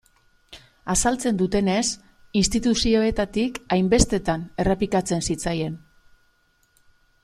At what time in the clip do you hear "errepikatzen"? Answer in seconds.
4.65-5.27